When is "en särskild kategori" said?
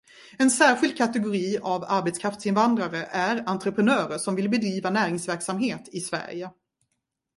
0.37-1.57